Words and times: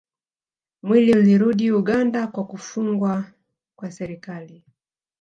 Mwili 0.83 1.13
ulirudi 1.17 1.71
Uganda 1.71 2.27
kwa 2.27 2.47
kufungwa 2.47 3.25
kwa 3.75 3.91
serikali 3.91 4.63